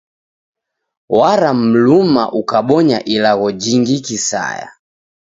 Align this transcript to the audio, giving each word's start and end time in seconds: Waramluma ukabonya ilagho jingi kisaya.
Waramluma 1.17 2.23
ukabonya 2.39 2.97
ilagho 3.13 3.47
jingi 3.61 3.95
kisaya. 4.05 4.67